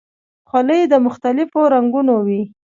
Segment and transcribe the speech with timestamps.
[0.49, 2.41] خولۍ د مختلفو رنګونو وي.